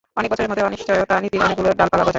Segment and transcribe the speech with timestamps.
[0.15, 2.09] কয়েক বছরের মধ্যে অনিশ্চয়তা–নীতির অনেকগুলো ডালপালা গজায়।